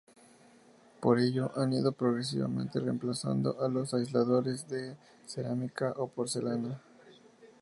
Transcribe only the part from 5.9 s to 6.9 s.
o porcelana.